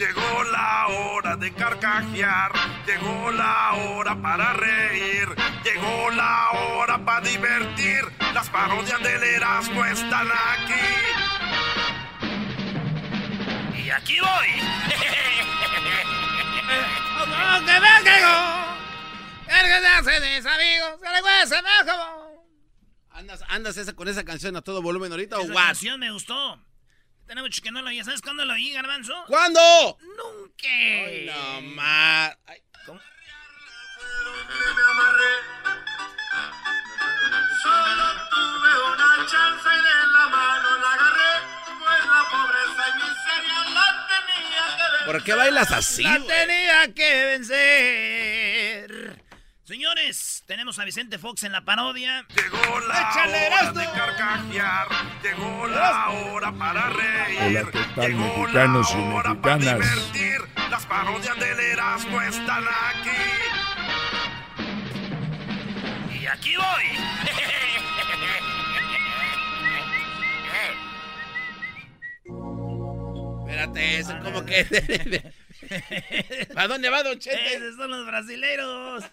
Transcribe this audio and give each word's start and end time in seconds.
Llegó 0.00 0.44
la 0.44 0.86
hora 0.88 1.36
de 1.36 1.52
carcajear, 1.52 2.52
llegó 2.86 3.30
la 3.32 3.74
hora 3.74 4.16
para 4.16 4.54
reír, 4.54 5.28
llegó 5.62 6.10
la 6.12 6.52
hora 6.52 7.04
para 7.04 7.20
divertir. 7.20 8.00
Las 8.32 8.48
parodias 8.48 8.98
del 9.02 9.22
Erasmo 9.22 9.84
están 9.84 10.26
aquí. 10.26 10.80
Y 13.76 13.90
aquí 13.90 14.18
voy. 14.20 14.48
¡Que 17.66 17.80
me 17.80 18.02
caigo! 18.02 18.36
¡Que 19.44 19.52
hace 19.52 20.20
mis 20.20 20.46
amigos! 20.46 20.98
¡Que 21.02 21.10
le 21.10 21.20
cueste 21.20 21.56
¿Andas, 23.10 23.44
andas 23.48 23.76
esa, 23.76 23.92
con 23.92 24.08
esa 24.08 24.24
canción 24.24 24.56
a 24.56 24.62
todo 24.62 24.80
volumen 24.80 25.12
ahorita 25.12 25.36
o 25.36 25.42
Esa 25.42 25.52
what? 25.52 25.66
canción 25.66 26.00
me 26.00 26.10
gustó. 26.10 26.58
Tenemos 27.30 27.46
mucho 27.50 27.62
que 27.62 27.70
no 27.70 27.80
lo 27.80 27.86
oí. 27.90 28.02
¿Sabes 28.02 28.22
cuándo 28.22 28.44
lo 28.44 28.54
oí, 28.54 28.72
Garbanzo? 28.72 29.14
¿Cuándo? 29.28 29.60
Nunca. 30.00 30.66
Ay, 30.66 31.26
no 31.32 31.60
más. 31.76 32.36
Ay, 32.44 32.60
¿Cómo? 32.84 33.00
Solo 37.62 38.06
tuve 38.30 38.72
una 38.92 39.26
chance 39.30 39.68
de 39.68 39.96
la 40.12 40.26
mano 40.28 40.68
la 40.78 40.92
agarré, 40.92 41.34
pues 41.78 42.02
la 42.04 42.20
pobreza 42.30 42.84
y 42.88 42.94
miseria 42.98 43.58
la 43.74 43.86
tenía 44.08 44.64
que 44.76 44.86
ver. 44.92 45.04
¿Por 45.06 45.22
qué 45.22 45.34
bailas 45.34 45.70
así? 45.70 46.02
La 46.02 46.18
güey? 46.18 46.26
tenía 46.28 46.92
que 46.92 47.24
vencer. 47.26 48.90
Señores, 49.62 50.29
tenemos 50.50 50.80
a 50.80 50.84
Vicente 50.84 51.16
Fox 51.16 51.44
en 51.44 51.52
la 51.52 51.64
parodia. 51.64 52.26
Llegó 52.34 52.80
la 52.88 53.08
Échale, 53.08 53.46
hora 53.46 53.70
de 53.72 53.84
carcajear, 53.84 54.88
llegó 55.22 55.68
la 55.68 56.08
hora 56.10 56.50
para 56.50 56.90
reír. 56.90 57.38
Hola, 57.40 57.70
¿qué 57.70 57.78
tal, 57.94 58.10
llegó 58.10 58.36
mexicanos 58.38 58.90
y 58.90 58.96
la 58.96 59.14
hora 59.14 59.40
para 59.40 59.56
mexicanas? 59.58 60.12
divertir. 60.12 60.40
Las 60.68 60.86
parodias 60.86 61.38
del 61.38 61.60
Erasmo 61.60 62.20
están 62.22 62.64
aquí. 62.64 63.10
Y 66.20 66.26
aquí 66.26 66.56
voy. 66.56 66.84
Espérate, 73.46 73.98
eso 74.00 74.18
como 74.24 74.44
que... 74.44 75.32
¿A 76.56 76.66
dónde 76.66 76.90
va, 76.90 77.04
Don 77.04 77.16
Chente? 77.20 77.54
Esos 77.54 77.76
son 77.76 77.90
los 77.90 78.04
brasileros. 78.04 79.04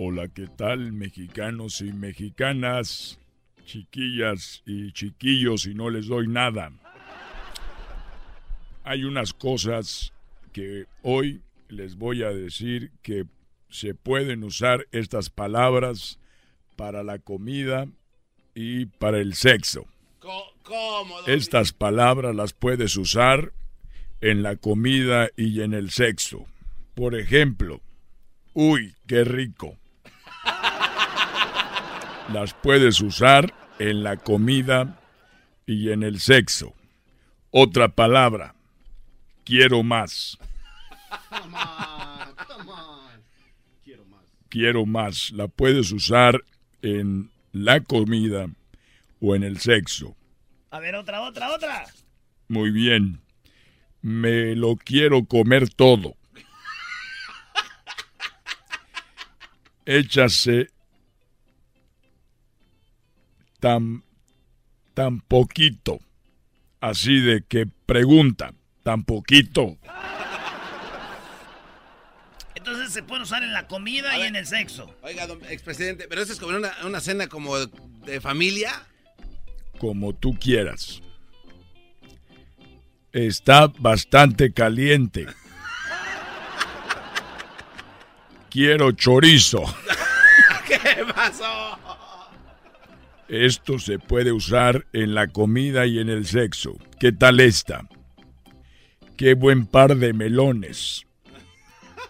Hola, 0.00 0.28
¿qué 0.28 0.46
tal, 0.46 0.92
mexicanos 0.92 1.80
y 1.80 1.92
mexicanas? 1.92 3.18
Chiquillas 3.64 4.62
y 4.64 4.92
chiquillos, 4.92 5.66
y 5.66 5.74
no 5.74 5.90
les 5.90 6.06
doy 6.06 6.28
nada. 6.28 6.70
Hay 8.84 9.02
unas 9.02 9.32
cosas 9.32 10.12
que 10.52 10.84
hoy 11.02 11.42
les 11.68 11.96
voy 11.96 12.22
a 12.22 12.28
decir 12.28 12.92
que 13.02 13.24
se 13.70 13.92
pueden 13.92 14.44
usar 14.44 14.86
estas 14.92 15.30
palabras 15.30 16.20
para 16.76 17.02
la 17.02 17.18
comida 17.18 17.88
y 18.54 18.86
para 18.86 19.18
el 19.18 19.34
sexo. 19.34 19.84
Estas 21.26 21.72
palabras 21.72 22.36
las 22.36 22.52
puedes 22.52 22.96
usar 22.96 23.52
en 24.20 24.44
la 24.44 24.54
comida 24.54 25.28
y 25.36 25.60
en 25.62 25.74
el 25.74 25.90
sexo. 25.90 26.46
Por 26.94 27.16
ejemplo, 27.16 27.80
uy, 28.54 28.94
qué 29.08 29.24
rico. 29.24 29.76
Las 32.32 32.52
puedes 32.52 33.00
usar 33.00 33.54
en 33.78 34.02
la 34.02 34.18
comida 34.18 35.00
y 35.64 35.90
en 35.90 36.02
el 36.02 36.20
sexo. 36.20 36.74
Otra 37.50 37.88
palabra, 37.88 38.54
quiero 39.44 39.82
más. 39.82 40.36
Come 41.30 41.56
on, 41.56 42.34
come 42.46 42.70
on. 42.70 43.22
Quiero 43.82 44.04
más. 44.04 44.24
Quiero 44.50 44.86
más. 44.86 45.30
La 45.30 45.48
puedes 45.48 45.90
usar 45.90 46.44
en 46.82 47.30
la 47.52 47.80
comida 47.80 48.50
o 49.20 49.34
en 49.34 49.42
el 49.42 49.58
sexo. 49.58 50.14
A 50.70 50.80
ver, 50.80 50.96
otra, 50.96 51.22
otra, 51.22 51.54
otra. 51.54 51.86
Muy 52.48 52.70
bien. 52.70 53.22
Me 54.02 54.54
lo 54.54 54.76
quiero 54.76 55.24
comer 55.24 55.70
todo. 55.70 56.14
Échase 59.86 60.68
tan, 63.60 64.04
tan 64.94 65.20
poquito. 65.20 65.98
Así 66.80 67.20
de 67.20 67.42
que 67.42 67.66
pregunta, 67.86 68.52
tan 68.82 69.04
poquito. 69.04 69.76
Entonces 72.54 72.92
se 72.92 73.02
puede 73.02 73.22
usar 73.22 73.42
en 73.42 73.52
la 73.52 73.66
comida 73.66 74.16
y 74.18 74.22
en 74.22 74.36
el 74.36 74.46
sexo. 74.46 74.94
Oiga, 75.02 75.26
don 75.26 75.42
expresidente, 75.46 76.06
pero 76.08 76.22
eso 76.22 76.32
es 76.32 76.38
como 76.38 76.56
una, 76.56 76.72
una 76.84 77.00
cena 77.00 77.26
como 77.26 77.56
de 77.56 78.20
familia. 78.20 78.86
como 79.78 80.14
tú 80.14 80.36
quieras. 80.38 81.02
Está 83.12 83.68
bastante 83.78 84.52
caliente. 84.52 85.26
Quiero 88.50 88.92
chorizo. 88.92 89.62
¿Qué 90.66 91.04
pasó? 91.14 91.78
Esto 93.28 93.78
se 93.78 93.98
puede 93.98 94.32
usar 94.32 94.86
en 94.94 95.14
la 95.14 95.28
comida 95.28 95.86
y 95.86 95.98
en 95.98 96.08
el 96.08 96.26
sexo. 96.26 96.78
¿Qué 96.98 97.12
tal 97.12 97.40
esta? 97.40 97.86
Qué 99.18 99.34
buen 99.34 99.66
par 99.66 99.96
de 99.96 100.14
melones. 100.14 101.06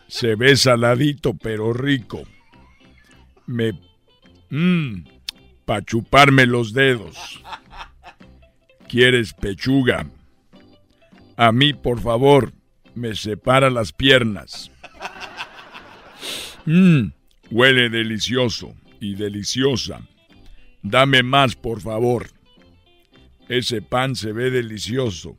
Se 0.07 0.37
ve 0.37 0.57
saladito 0.57 1.35
pero 1.35 1.73
rico. 1.73 2.23
Me... 3.47 3.73
Mmm, 4.51 5.05
pa' 5.65 5.83
chuparme 5.83 6.47
los 6.47 6.73
dedos. 6.73 7.43
¿Quieres 8.89 9.35
pechuga? 9.35 10.07
A 11.37 11.53
mí, 11.53 11.75
por 11.75 12.01
favor, 12.01 12.53
me 12.95 13.15
separa 13.15 13.71
las 13.71 13.93
piernas. 13.93 14.71
Mmm, 16.65 17.11
huele 17.51 17.91
delicioso 17.91 18.75
y 19.01 19.15
deliciosa. 19.15 20.01
Dame 20.83 21.23
más, 21.23 21.57
por 21.57 21.81
favor. 21.81 22.31
Ese 23.49 23.83
pan 23.83 24.15
se 24.15 24.33
ve 24.33 24.51
delicioso. 24.51 25.39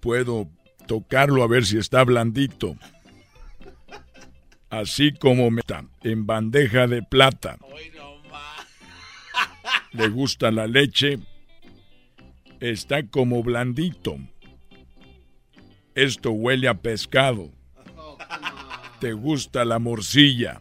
Puedo 0.00 0.48
tocarlo 0.86 1.42
a 1.42 1.46
ver 1.46 1.64
si 1.64 1.78
está 1.78 2.04
blandito. 2.04 2.76
Así 4.68 5.12
como 5.12 5.50
me 5.50 5.60
está 5.60 5.84
en 6.02 6.26
bandeja 6.26 6.86
de 6.86 7.02
plata. 7.02 7.58
Le 9.92 10.08
gusta 10.08 10.50
la 10.50 10.66
leche. 10.66 11.18
Está 12.60 13.06
como 13.06 13.42
blandito. 13.42 14.18
Esto 15.94 16.32
huele 16.32 16.68
a 16.68 16.74
pescado. 16.74 17.50
¿Te 19.00 19.12
gusta 19.12 19.64
la 19.64 19.78
morcilla? 19.78 20.60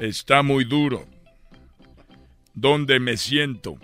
Está 0.00 0.42
muy 0.42 0.64
duro. 0.64 1.06
¿Dónde 2.54 2.98
me 2.98 3.18
siento? 3.18 3.78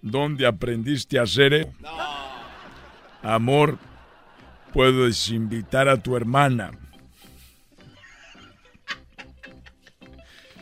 ¿Dónde 0.00 0.46
aprendiste 0.46 1.18
a 1.18 1.22
hacer? 1.22 1.72
Amor, 3.20 3.80
puedes 4.72 5.28
invitar 5.28 5.88
a 5.88 6.00
tu 6.00 6.16
hermana. 6.16 6.70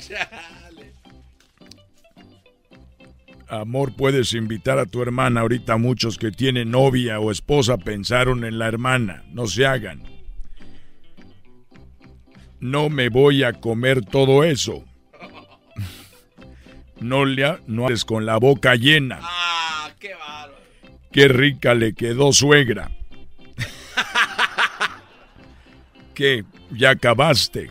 Amor, 3.51 3.97
puedes 3.97 4.33
invitar 4.33 4.79
a 4.79 4.87
tu 4.87 5.03
hermana. 5.03 5.41
Ahorita 5.41 5.77
muchos 5.77 6.19
que 6.19 6.31
tienen 6.31 6.71
novia 6.71 7.19
o 7.19 7.33
esposa 7.33 7.79
pensaron 7.79 8.45
en 8.45 8.61
la 8.61 8.69
hermana. 8.69 9.25
No 9.33 9.49
se 9.49 9.67
hagan. 9.67 10.05
No 12.61 12.91
me 12.91 13.09
voy 13.09 13.43
a 13.43 13.55
comer 13.55 14.05
todo 14.05 14.45
eso. 14.45 14.85
No 17.01 17.25
le 17.25 17.59
no 17.67 17.87
haces 17.87 18.05
con 18.05 18.27
la 18.27 18.37
boca 18.37 18.75
llena. 18.75 19.21
Ah, 19.23 19.91
qué 19.99 20.15
bárbaro. 20.15 20.55
Qué 21.11 21.29
rica 21.29 21.73
le 21.73 21.95
quedó 21.95 22.31
suegra. 22.31 22.91
¿Qué? 26.15 26.45
¿Ya 26.71 26.91
acabaste? 26.91 27.71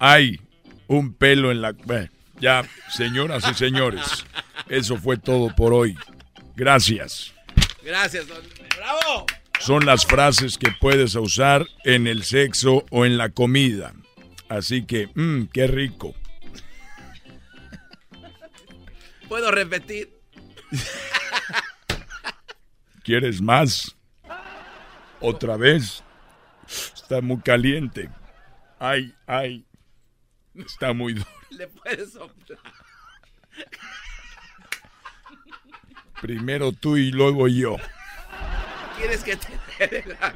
Hay 0.00 0.40
un 0.88 1.14
pelo 1.14 1.50
en 1.50 1.62
la... 1.62 1.74
ya, 2.40 2.64
señoras 2.90 3.48
y 3.48 3.54
señores, 3.54 4.26
eso 4.68 4.96
fue 4.96 5.16
todo 5.16 5.54
por 5.54 5.72
hoy. 5.72 5.96
Gracias. 6.54 7.32
Gracias, 7.82 8.26
don... 8.26 8.42
¡Bravo! 8.76 9.26
Son 9.60 9.86
las 9.86 10.04
frases 10.04 10.58
que 10.58 10.70
puedes 10.70 11.14
usar 11.14 11.66
en 11.84 12.06
el 12.06 12.24
sexo 12.24 12.84
o 12.90 13.06
en 13.06 13.16
la 13.16 13.30
comida. 13.30 13.94
Así 14.48 14.84
que, 14.84 15.08
mmm, 15.14 15.44
qué 15.52 15.66
rico. 15.66 16.14
¿Puedo 19.28 19.50
repetir? 19.50 20.12
¿Quieres 23.02 23.40
más? 23.40 23.96
¿Otra 25.20 25.56
vez? 25.56 26.02
Está 26.66 27.20
muy 27.20 27.40
caliente. 27.40 28.10
Ay, 28.78 29.14
ay. 29.26 29.64
Está 30.54 30.92
muy 30.92 31.14
duro. 31.14 31.30
Le 31.50 31.66
puedes 31.68 32.12
soplar. 32.12 32.58
Primero 36.20 36.72
tú 36.72 36.96
y 36.96 37.10
luego 37.10 37.48
yo. 37.48 37.76
¿Quieres 38.98 39.22
que 39.22 39.36
te 39.36 39.48
dé 39.78 40.02
de 40.02 40.04
la 40.06 40.34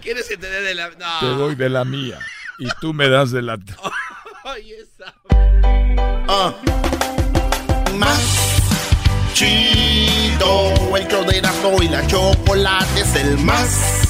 ¿Quieres 0.00 0.28
que 0.28 0.36
te 0.36 0.48
dé 0.48 0.62
de 0.62 0.74
la 0.74 0.90
no. 0.90 1.20
Te 1.20 1.26
doy 1.26 1.54
de 1.54 1.68
la 1.68 1.84
mía 1.84 2.18
y 2.58 2.68
tú 2.80 2.94
me 2.94 3.08
das 3.08 3.30
de 3.30 3.42
la 3.42 3.58
Ay, 4.44 4.72
esa. 4.72 5.14
Ah. 6.28 6.54
Más 7.96 8.62
chido, 9.34 10.96
el 10.96 11.06
show 11.08 11.24
de 11.26 11.38
Erasmo 11.38 11.82
y 11.82 11.88
la 11.88 12.06
chocolate 12.06 13.00
es 13.00 13.14
el 13.16 13.36
más 13.38 14.08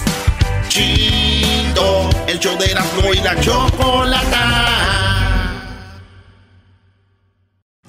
chido, 0.69 2.11
el 2.29 2.39
show 2.39 2.57
de 2.59 2.67
Erasmo 2.71 3.13
y 3.13 3.19
la 3.19 3.41
chocolate. 3.41 5.20